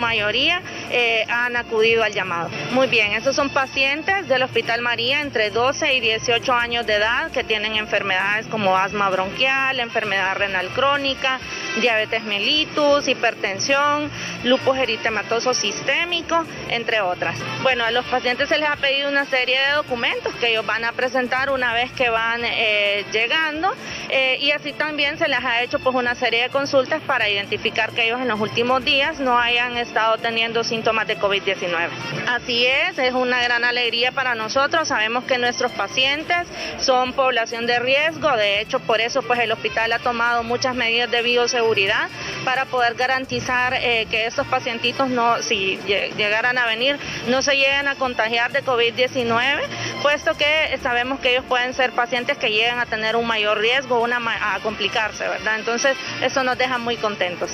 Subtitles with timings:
[0.00, 2.50] maioria eh, han acudido al llamado.
[2.72, 7.30] Muy bien, esos son pacientes del Hospital María entre 12 y 18 años de edad
[7.30, 11.40] que tienen enfermedades como asma bronquial, enfermedad renal crónica,
[11.80, 14.10] diabetes mellitus, hipertensión,
[14.44, 17.38] lupus eritematoso sistémico, entre otras.
[17.62, 20.84] Bueno, a los pacientes se les ha pedido una serie de documentos que ellos van
[20.84, 23.72] a presentar una vez que van eh, llegando
[24.08, 27.92] eh, y así también se les ha hecho pues una serie de consultas para identificar
[27.92, 31.88] que ellos en los últimos días no hayan estado teniendo síntomas de COVID-19.
[32.28, 34.88] Así es, es una gran alegría para nosotros.
[34.88, 36.46] Sabemos que nuestros pacientes
[36.78, 41.10] son población de riesgo, de hecho por eso pues el hospital ha tomado muchas medidas
[41.10, 42.08] de bioseguridad
[42.44, 47.88] para poder garantizar eh, que estos pacientitos no, si llegaran a venir, no se lleguen
[47.88, 49.60] a contagiar de COVID-19,
[50.02, 54.00] puesto que sabemos que ellos pueden ser pacientes que lleguen a tener un mayor riesgo,
[54.00, 54.18] una,
[54.54, 55.56] a complicarse, ¿verdad?
[55.58, 57.50] Entonces eso nos deja muy contentos.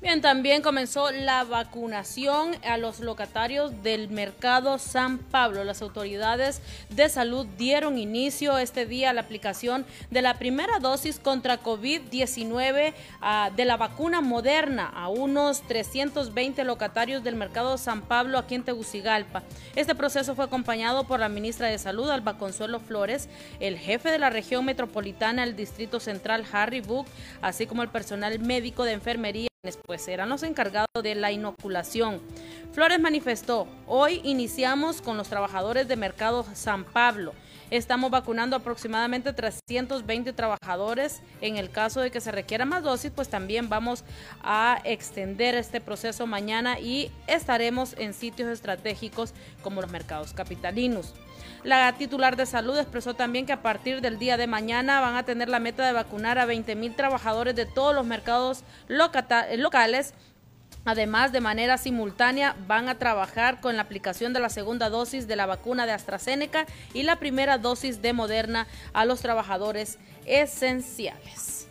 [0.00, 5.64] Bien, también comenzó la vacunación a los locatarios del mercado San Pablo.
[5.64, 11.18] Las autoridades de salud dieron inicio este día a la aplicación de la primera dosis
[11.18, 18.38] contra COVID-19 ah, de la vacuna moderna a unos 320 locatarios del mercado San Pablo
[18.38, 19.42] aquí en Tegucigalpa.
[19.74, 24.20] Este proceso fue acompañado por la ministra de Salud, Alba Consuelo Flores, el jefe de
[24.20, 27.06] la región metropolitana del Distrito Central, Harry Book,
[27.42, 29.47] así como el personal médico de enfermería
[29.86, 32.20] pues serán los encargados de la inoculación.
[32.70, 37.32] Flores manifestó, hoy iniciamos con los trabajadores de Mercado San Pablo.
[37.70, 41.20] Estamos vacunando aproximadamente 320 trabajadores.
[41.42, 44.04] En el caso de que se requiera más dosis, pues también vamos
[44.42, 51.12] a extender este proceso mañana y estaremos en sitios estratégicos como los mercados capitalinos.
[51.62, 55.24] La titular de salud expresó también que a partir del día de mañana van a
[55.24, 60.14] tener la meta de vacunar a 20 mil trabajadores de todos los mercados locales
[60.88, 65.36] Además, de manera simultánea van a trabajar con la aplicación de la segunda dosis de
[65.36, 71.67] la vacuna de AstraZeneca y la primera dosis de Moderna a los trabajadores esenciales.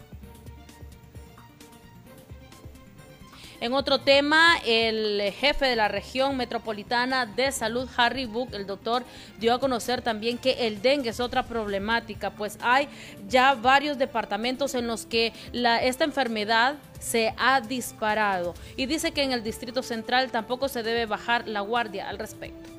[3.60, 9.04] En otro tema, el jefe de la región metropolitana de salud, Harry Book, el doctor,
[9.40, 12.88] dio a conocer también que el dengue es otra problemática, pues hay
[13.28, 18.54] ya varios departamentos en los que la, esta enfermedad se ha disparado.
[18.76, 22.77] Y dice que en el Distrito Central tampoco se debe bajar la guardia al respecto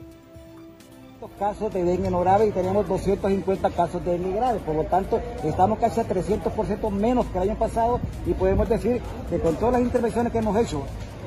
[1.38, 4.60] casos de dengue no grave y tenemos 250 casos de dengue grave.
[4.60, 9.02] Por lo tanto, estamos casi a 300% menos que el año pasado y podemos decir
[9.28, 10.82] que con todas las intervenciones que hemos hecho,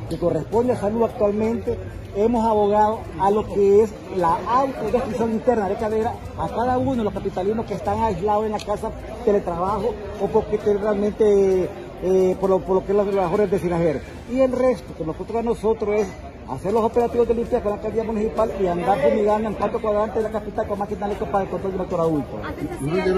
[0.10, 1.78] que corresponde a salud actualmente,
[2.16, 7.04] hemos abogado a lo que es la autodescripción interna de cadera a cada uno de
[7.04, 8.92] los capitalinos que están aislados en la casa,
[9.26, 11.70] teletrabajo o porque realmente
[12.04, 14.02] eh, por, lo, que es los mejores de Sinajer.
[14.32, 16.08] Y el resto que nosotros a nosotros es
[16.50, 20.16] hacer los operativos de limpieza con la alcaldía municipal y andar fumigando en cuatro cuadrantes
[20.16, 22.42] de la capital con máquinas para el control del doctor adulto.
[22.44, 23.14] Antes se hacía el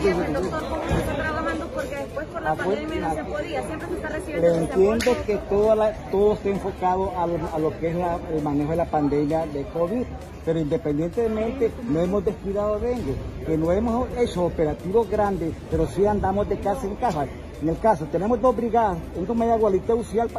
[0.00, 1.68] día de doctor, ¿cómo está trabajando?
[1.68, 5.36] Porque después por la pandemia no se podía, siempre se está recibiendo Pero entiendo que
[5.48, 8.76] todo, la, todo está enfocado a lo, a lo que es la, el manejo de
[8.76, 10.04] la pandemia de COVID
[10.48, 13.14] pero independientemente no hemos descuidado dengue,
[13.44, 17.26] que no hemos hecho operativos grandes, pero sí andamos de casa en casa.
[17.60, 19.94] En el caso, tenemos dos brigadas, en media Gualita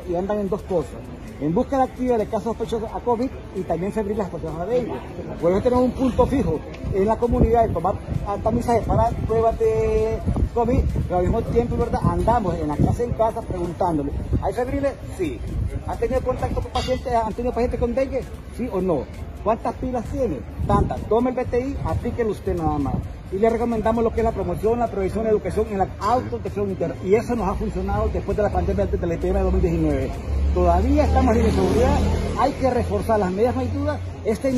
[0.09, 0.99] y andan en dos cosas
[1.41, 4.93] en búsqueda activa de casos sospechosos a COVID y también febriles asociados a dengue.
[5.41, 6.59] Por eso tenemos un punto fijo
[6.93, 7.95] en la comunidad de tomar
[8.37, 10.19] para pruebas de
[10.53, 12.01] COVID, pero al mismo tiempo, ¿verdad?
[12.03, 14.93] Andamos en la casa en casa preguntándole, ¿hay febriles?
[15.17, 15.39] Sí.
[15.87, 18.21] ¿Han tenido contacto con pacientes, han tenido pacientes con dengue?
[18.55, 19.03] Sí o no.
[19.43, 20.39] ¿Cuántas pilas tiene?
[20.67, 20.99] Tantas.
[21.03, 22.95] Tome el BTI, aplíquelo usted nada más.
[23.31, 26.69] Y le recomendamos lo que es la promoción, la prevención, la educación en la autodefensión
[26.69, 26.95] interna.
[27.03, 30.11] Y eso nos ha funcionado después de la pandemia de la de 2019.
[30.53, 31.97] Todavía estamos en seguridad,
[32.39, 33.99] hay que reforzar las medidas duda.
[34.25, 34.51] Este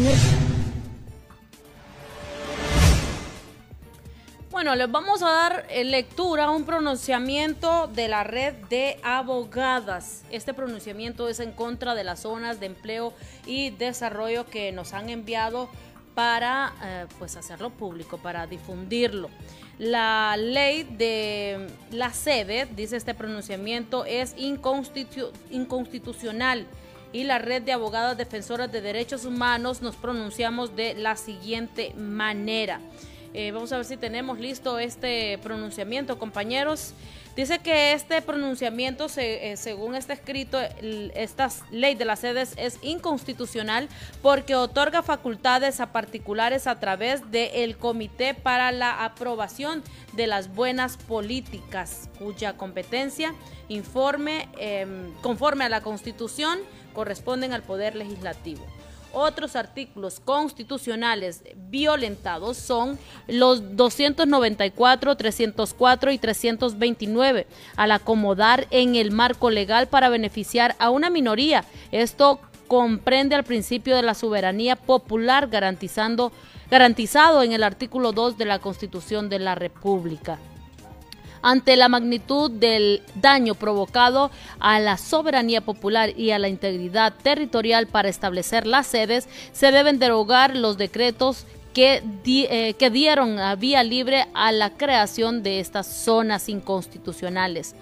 [4.61, 10.21] Bueno, les vamos a dar eh, lectura a un pronunciamiento de la red de abogadas.
[10.29, 13.11] Este pronunciamiento es en contra de las zonas de empleo
[13.47, 15.67] y desarrollo que nos han enviado
[16.13, 19.31] para eh, pues hacerlo público, para difundirlo.
[19.79, 26.67] La ley de la sede, dice este pronunciamiento, es inconstitucional
[27.11, 32.79] y la red de abogadas defensoras de derechos humanos nos pronunciamos de la siguiente manera.
[33.33, 36.93] Eh, vamos a ver si tenemos listo este pronunciamiento, compañeros.
[37.35, 40.59] Dice que este pronunciamiento, eh, según está escrito,
[41.15, 43.87] esta ley de las sedes es inconstitucional
[44.21, 49.81] porque otorga facultades a particulares a través del Comité para la Aprobación
[50.11, 53.33] de las Buenas Políticas, cuya competencia
[53.69, 56.59] informe, em, conforme a la Constitución
[56.93, 58.65] corresponden al Poder Legislativo.
[59.13, 62.97] Otros artículos constitucionales violentados son
[63.27, 71.09] los 294, 304 y 329, al acomodar en el marco legal para beneficiar a una
[71.09, 71.65] minoría.
[71.91, 76.31] Esto comprende al principio de la soberanía popular garantizando,
[76.69, 80.39] garantizado en el artículo 2 de la Constitución de la República
[81.41, 87.87] ante la magnitud del daño provocado a la soberanía popular y a la integridad territorial
[87.87, 93.83] para establecer las sedes, se deben derogar los decretos que, eh, que, dieron a vía
[93.83, 97.75] libre a la creación de estas zonas inconstitucionales.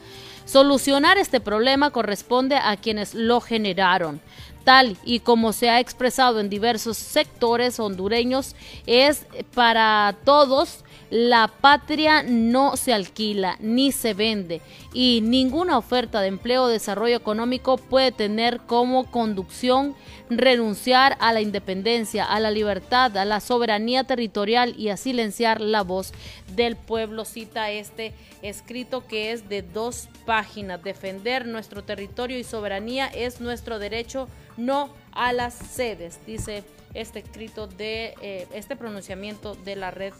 [0.46, 4.22] Solucionar este problema corresponde a quienes lo generaron.
[4.64, 12.24] Tal y como se ha expresado en diversos sectores hondureños, es para todos la patria
[12.24, 14.62] no se alquila ni se vende
[14.94, 19.96] y ninguna oferta de empleo o desarrollo económico puede tener como conducción
[20.30, 25.82] renunciar a la independencia, a la libertad, a la soberanía territorial y a silenciar la
[25.82, 26.14] voz
[26.56, 27.26] del pueblo.
[27.26, 28.14] Cita este
[28.44, 30.84] escrito que es de dos páginas.
[30.84, 34.28] Defender nuestro territorio y soberanía es nuestro derecho,
[34.58, 36.64] no a las sedes, dice
[36.94, 40.14] este escrito de eh, este pronunciamiento de la red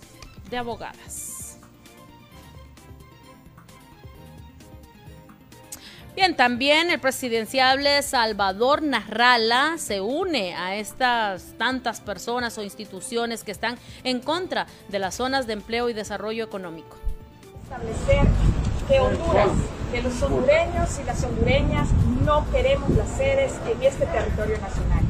[0.50, 1.40] de abogadas.
[6.16, 13.54] Bien, también el presidenciable Salvador Narrala se une a estas tantas personas o instituciones que
[13.54, 16.98] están en contra de las zonas de empleo y desarrollo económico.
[17.64, 18.28] Establecer
[18.90, 19.50] que Honduras,
[19.94, 21.88] que los hondureños y las hondureñas
[22.26, 25.04] no queremos las sedes en este territorio nacional.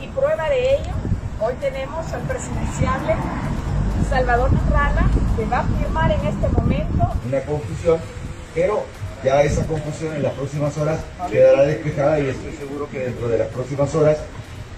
[0.00, 0.92] Y prueba de ello,
[1.40, 3.14] hoy tenemos al presidenciable
[4.10, 7.08] Salvador Narrala, que va a firmar en este momento.
[7.28, 7.98] Una confusión,
[8.52, 8.82] pero
[9.24, 10.98] ya esa confusión en las próximas horas
[11.30, 14.18] quedará despejada y estoy seguro que dentro de las próximas horas,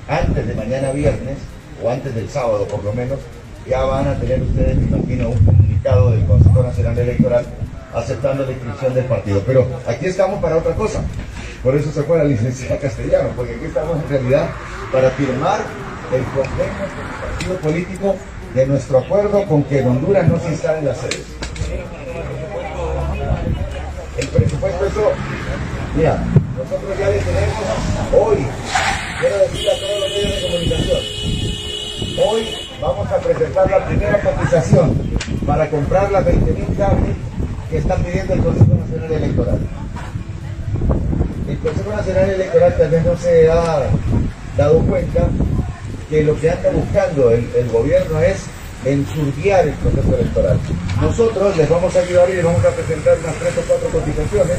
[0.07, 1.39] antes de mañana viernes,
[1.83, 3.19] o antes del sábado por lo menos,
[3.67, 7.47] ya van a tener ustedes, me imagino, un comunicado del Consejo Nacional Electoral
[7.95, 9.43] aceptando la inscripción del partido.
[9.47, 11.03] Pero aquí estamos para otra cosa.
[11.63, 14.51] Por eso se fue la licenciada Castellano, porque aquí estamos en realidad
[14.93, 15.61] para firmar
[16.13, 18.17] el convenio con el partido político
[18.55, 21.27] de nuestro acuerdo con que en Honduras no se instalen las sedes.
[24.19, 25.13] El presupuesto, eso,
[25.97, 26.23] mira,
[26.57, 27.57] nosotros ya le tenemos
[28.13, 28.47] hoy,
[29.21, 31.01] quiero decir a todos los medios de comunicación,
[32.29, 32.49] hoy
[32.81, 34.97] vamos a presentar la primera cotización
[35.47, 37.17] para comprar las 20.000 cables
[37.71, 39.59] que están pidiendo el Consejo Nacional Electoral.
[41.49, 43.89] El Consejo Nacional Electoral también no se ha
[44.59, 45.29] dado cuenta
[46.13, 48.45] que lo que anda buscando el, gobierno es
[48.85, 50.59] ensurbiar el proceso electoral.
[51.01, 54.59] Nosotros les vamos a ayudar y les vamos a presentar unas tres o cuatro cotizaciones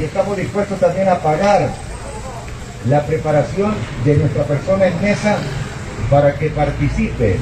[0.00, 1.70] y estamos dispuestos también a pagar
[2.88, 3.72] la preparación
[4.04, 5.38] de nuestra persona en mesa
[6.10, 7.36] para que participe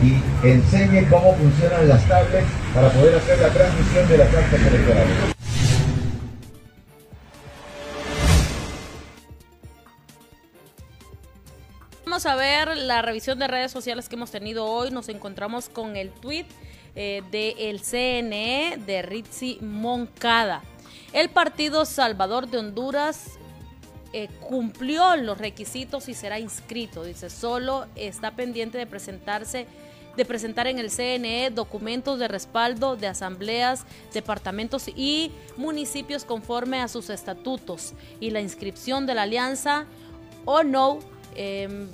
[0.00, 5.37] y enseñe cómo funcionan las tablets para poder hacer la transmisión de las actas electorales.
[12.26, 14.90] A ver la revisión de redes sociales que hemos tenido hoy.
[14.90, 16.46] Nos encontramos con el tweet
[16.96, 20.62] eh, del CNE de Ritzi Moncada.
[21.12, 23.38] El Partido Salvador de Honduras
[24.12, 27.04] eh, cumplió los requisitos y será inscrito.
[27.04, 29.66] Dice, solo está pendiente de presentarse
[30.16, 36.88] de presentar en el CNE documentos de respaldo de asambleas, departamentos y municipios conforme a
[36.88, 39.86] sus estatutos y la inscripción de la alianza
[40.44, 40.98] o no
[41.40, 41.88] Em,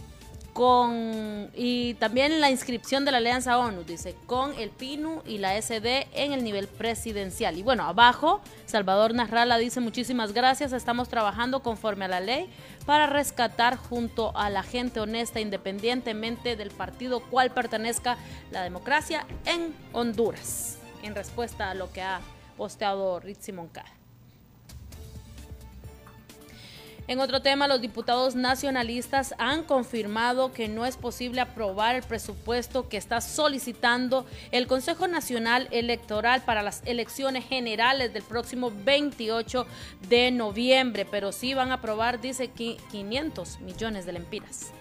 [0.55, 5.61] con, y también la inscripción de la Alianza ONU, dice, con el PINU y la
[5.61, 7.59] SD en el nivel presidencial.
[7.59, 12.49] Y bueno, abajo, Salvador Narrala dice, muchísimas gracias, estamos trabajando conforme a la ley
[12.87, 18.17] para rescatar junto a la gente honesta, independientemente del partido cual pertenezca
[18.53, 22.21] la democracia en Honduras, en respuesta a lo que ha
[22.57, 24.04] posteado Ritzi Moncada.
[27.07, 32.89] En otro tema, los diputados nacionalistas han confirmado que no es posible aprobar el presupuesto
[32.89, 39.67] que está solicitando el Consejo Nacional Electoral para las elecciones generales del próximo 28
[40.09, 44.73] de noviembre, pero sí van a aprobar, dice, 500 millones de lempiras.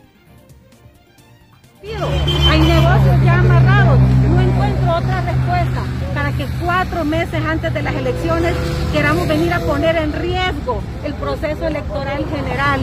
[1.83, 5.81] Hay negocios ya amarrados, no encuentro otra respuesta
[6.13, 8.53] para que cuatro meses antes de las elecciones
[8.91, 12.81] queramos venir a poner en riesgo el proceso electoral general.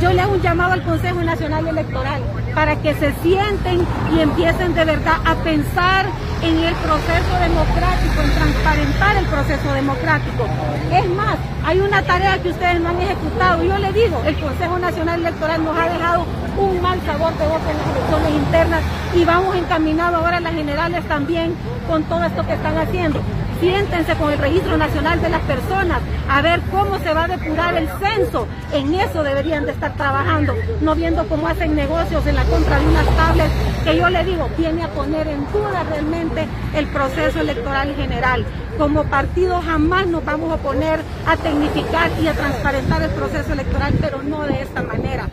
[0.00, 2.22] Yo le hago un llamado al Consejo Nacional Electoral
[2.54, 6.06] para que se sienten y empiecen de verdad a pensar
[6.42, 10.46] en el proceso democrático, en transparentar el proceso democrático.
[10.90, 11.36] Es más,
[11.66, 13.62] hay una tarea que ustedes no han ejecutado.
[13.62, 16.24] Yo le digo, el Consejo Nacional Electoral nos ha dejado
[16.60, 18.82] un mal sabor de boca en las elecciones internas
[19.14, 21.54] y vamos encaminados ahora a las generales también
[21.88, 23.20] con todo esto que están haciendo
[23.60, 27.76] siéntense con el Registro Nacional de las Personas a ver cómo se va a depurar
[27.76, 28.46] el censo.
[28.72, 32.86] En eso deberían de estar trabajando, no viendo cómo hacen negocios en la compra de
[32.86, 33.52] unas tablets
[33.84, 38.46] que yo le digo, viene a poner en duda realmente el proceso electoral general.
[38.78, 43.94] Como partido jamás nos vamos a poner a tecnificar y a transparentar el proceso electoral,
[44.00, 45.28] pero no de esta manera,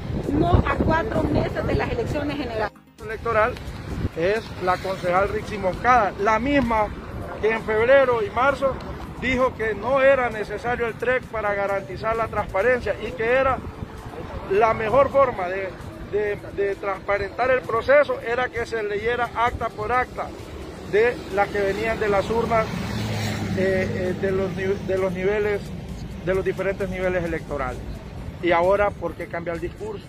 [0.87, 2.71] cuatro meses de las elecciones generales.
[3.03, 3.53] electoral
[4.15, 5.59] es la concejal Rixi
[6.23, 6.87] la misma
[7.41, 8.73] que en febrero y marzo
[9.21, 13.57] dijo que no era necesario el TREC para garantizar la transparencia y que era
[14.49, 15.69] la mejor forma de,
[16.79, 20.27] transparentar el proceso era que se leyera acta por acta
[20.91, 22.65] de las que venían de las urnas
[23.57, 25.61] eh, eh, de, los, de los niveles,
[26.25, 27.81] de los diferentes niveles electorales.
[28.41, 30.05] Y ahora, ¿por qué cambia el discurso?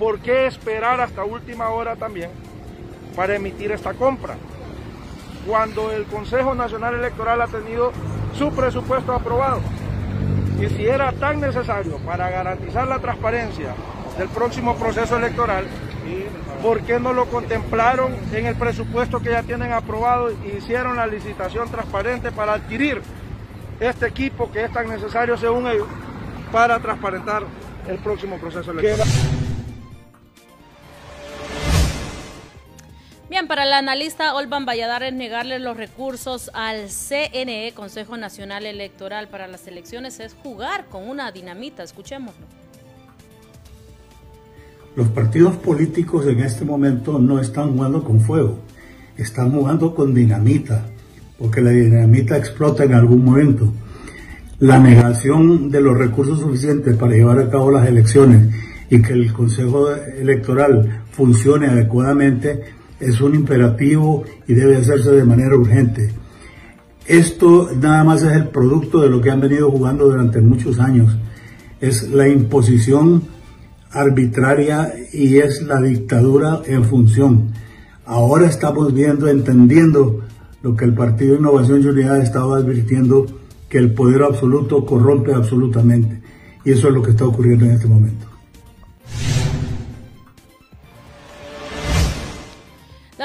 [0.00, 2.30] ¿Por qué esperar hasta última hora también
[3.14, 4.34] para emitir esta compra?
[5.46, 7.92] cuando el Consejo Nacional Electoral ha tenido
[8.36, 9.60] su presupuesto aprobado.
[10.60, 13.74] Y si era tan necesario para garantizar la transparencia
[14.18, 15.64] del próximo proceso electoral,
[16.62, 21.06] ¿por qué no lo contemplaron en el presupuesto que ya tienen aprobado e hicieron la
[21.06, 23.00] licitación transparente para adquirir
[23.80, 25.88] este equipo que es tan necesario según ellos
[26.52, 27.44] para transparentar
[27.88, 29.08] el próximo proceso electoral?
[33.48, 39.66] Para el analista Olvan Valladares, negarle los recursos al CNE, Consejo Nacional Electoral, para las
[39.66, 41.82] elecciones es jugar con una dinamita.
[41.82, 42.46] Escuchémoslo.
[44.94, 48.58] Los partidos políticos en este momento no están jugando con fuego,
[49.16, 50.84] están jugando con dinamita,
[51.38, 53.72] porque la dinamita explota en algún momento.
[54.58, 58.54] La negación de los recursos suficientes para llevar a cabo las elecciones
[58.90, 65.56] y que el Consejo Electoral funcione adecuadamente es un imperativo y debe hacerse de manera
[65.56, 66.12] urgente.
[67.06, 71.16] Esto nada más es el producto de lo que han venido jugando durante muchos años.
[71.80, 73.22] Es la imposición
[73.90, 77.52] arbitraria y es la dictadura en función.
[78.04, 80.20] Ahora estamos viendo, entendiendo
[80.62, 83.26] lo que el Partido Innovación y Unidad estaba advirtiendo,
[83.68, 86.20] que el poder absoluto corrompe absolutamente.
[86.64, 88.29] Y eso es lo que está ocurriendo en este momento.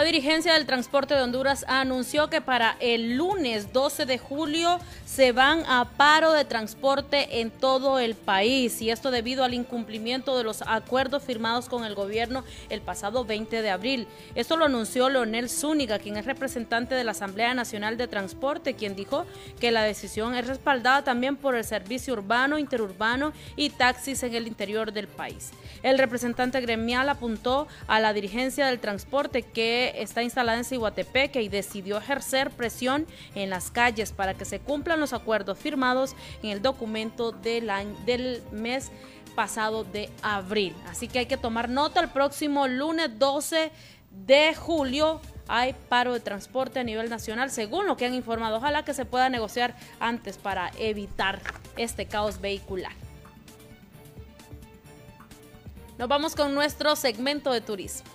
[0.06, 5.64] Dirigencia del transporte de Honduras anunció que para el lunes 12 de julio se van
[5.68, 10.62] a paro de transporte en todo el país y esto debido al incumplimiento de los
[10.62, 14.08] acuerdos firmados con el gobierno el pasado 20 de abril.
[14.36, 18.96] Esto lo anunció Leonel Zúñiga, quien es representante de la Asamblea Nacional de Transporte, quien
[18.96, 19.26] dijo
[19.60, 24.48] que la decisión es respaldada también por el servicio urbano, interurbano y taxis en el
[24.48, 25.52] interior del país.
[25.82, 31.50] El representante gremial apuntó a la dirigencia del transporte que está instalada en Cihuatepeque y
[31.50, 36.62] decidió ejercer presión en las calles para que se cumplan los acuerdos firmados en el
[36.62, 37.72] documento del,
[38.06, 38.92] del mes
[39.36, 40.76] pasado de abril.
[40.88, 43.72] Así que hay que tomar nota el próximo lunes 12
[44.12, 48.58] de julio hay paro de transporte a nivel nacional, según lo que han informado.
[48.58, 51.40] Ojalá que se pueda negociar antes para evitar
[51.78, 52.94] este caos vehicular.
[55.98, 58.15] Nos vamos con nuestro segmento de turismo.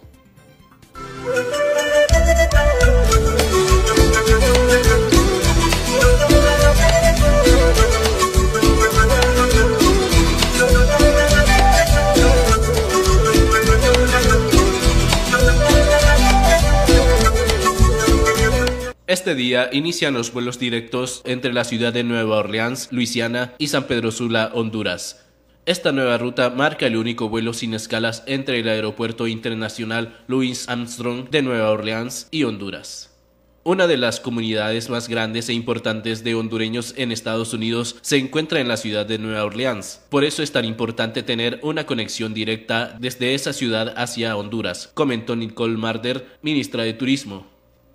[19.07, 23.85] Este día inician los vuelos directos entre la ciudad de Nueva Orleans, Luisiana y San
[23.85, 25.30] Pedro Sula, Honduras.
[25.67, 31.29] Esta nueva ruta marca el único vuelo sin escalas entre el Aeropuerto Internacional Louis Armstrong
[31.29, 33.15] de Nueva Orleans y Honduras.
[33.63, 38.59] Una de las comunidades más grandes e importantes de hondureños en Estados Unidos se encuentra
[38.61, 40.01] en la ciudad de Nueva Orleans.
[40.09, 45.37] Por eso es tan importante tener una conexión directa desde esa ciudad hacia Honduras, comentó
[45.37, 47.47] Nicole Marder, ministra de Turismo.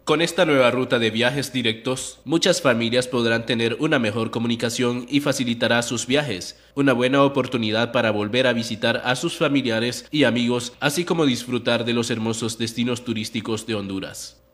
[0.06, 5.20] Con esta nueva ruta de viajes directos, muchas familias podrán tener una mejor comunicación y
[5.20, 10.74] facilitará sus viajes, una buena oportunidad para volver a visitar a sus familiares y amigos,
[10.80, 14.45] así como disfrutar de los hermosos destinos turísticos de Honduras.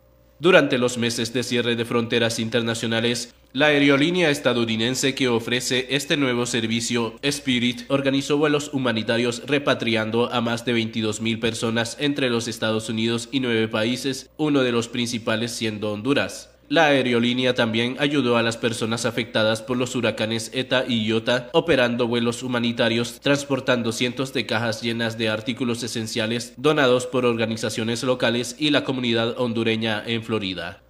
[0.42, 6.48] Durante los meses de cierre de fronteras internacionales, la aerolínea estadounidense que ofrece este nuevo
[6.48, 13.30] servicio, Spirit, organizó vuelos humanitarios repatriando a más de 22.000 personas entre los Estados Unidos
[13.32, 16.51] y nueve países, uno de los principales siendo Honduras.
[16.72, 22.08] La aerolínea también ayudó a las personas afectadas por los huracanes ETA y IOTA, operando
[22.08, 28.70] vuelos humanitarios, transportando cientos de cajas llenas de artículos esenciales donados por organizaciones locales y
[28.70, 30.82] la comunidad hondureña en Florida.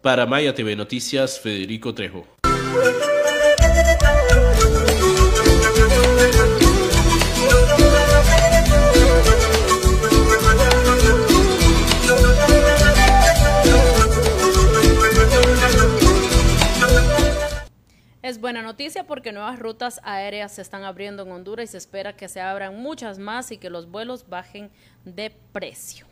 [0.00, 2.24] Para Maya TV Noticias, Federico Trejo.
[18.46, 22.28] Buena noticia porque nuevas rutas aéreas se están abriendo en Honduras y se espera que
[22.28, 24.70] se abran muchas más y que los vuelos bajen
[25.04, 26.06] de precio.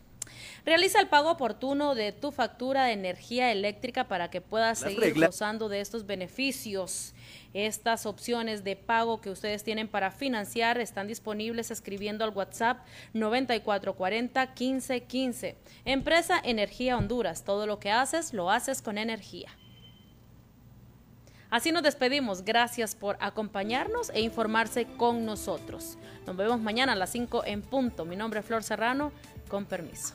[0.65, 5.69] Realiza el pago oportuno de tu factura de energía eléctrica para que puedas seguir gozando
[5.69, 7.13] de estos beneficios.
[7.53, 14.47] Estas opciones de pago que ustedes tienen para financiar están disponibles escribiendo al WhatsApp 9440
[14.47, 15.55] 1515.
[15.85, 17.45] Empresa Energía Honduras.
[17.45, 19.55] Todo lo que haces, lo haces con energía.
[21.49, 22.43] Así nos despedimos.
[22.43, 25.97] Gracias por acompañarnos e informarse con nosotros.
[26.25, 28.05] Nos vemos mañana a las 5 en punto.
[28.05, 29.11] Mi nombre es Flor Serrano.
[29.47, 30.13] Con permiso.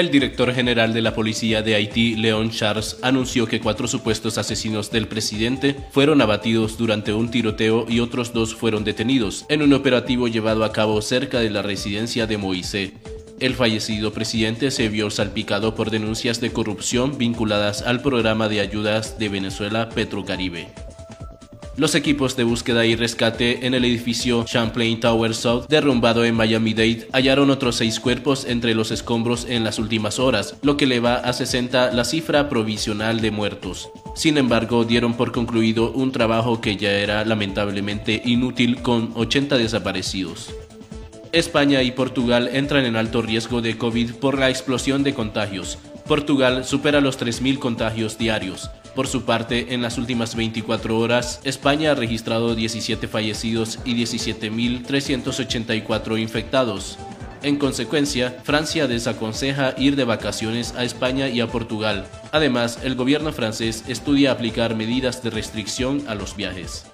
[0.00, 4.90] El director general de la policía de Haití, Leon Charles, anunció que cuatro supuestos asesinos
[4.90, 10.26] del presidente fueron abatidos durante un tiroteo y otros dos fueron detenidos en un operativo
[10.26, 12.92] llevado a cabo cerca de la residencia de Moisés.
[13.40, 19.18] El fallecido presidente se vio salpicado por denuncias de corrupción vinculadas al programa de ayudas
[19.18, 20.68] de Venezuela Petrocaribe.
[21.80, 27.08] Los equipos de búsqueda y rescate en el edificio Champlain Tower South, derrumbado en Miami-Dade,
[27.10, 31.32] hallaron otros seis cuerpos entre los escombros en las últimas horas, lo que eleva a
[31.32, 33.88] 60 la cifra provisional de muertos.
[34.14, 40.54] Sin embargo, dieron por concluido un trabajo que ya era lamentablemente inútil con 80 desaparecidos.
[41.32, 45.78] España y Portugal entran en alto riesgo de COVID por la explosión de contagios.
[46.06, 48.68] Portugal supera los 3.000 contagios diarios.
[48.94, 56.20] Por su parte, en las últimas 24 horas, España ha registrado 17 fallecidos y 17.384
[56.20, 56.98] infectados.
[57.42, 62.06] En consecuencia, Francia desaconseja ir de vacaciones a España y a Portugal.
[62.32, 66.84] Además, el gobierno francés estudia aplicar medidas de restricción a los viajes.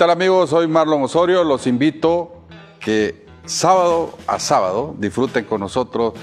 [0.00, 0.48] Tal amigos?
[0.48, 1.44] Soy Marlon Osorio.
[1.44, 2.32] Los invito
[2.82, 6.14] que sábado a sábado disfruten con nosotros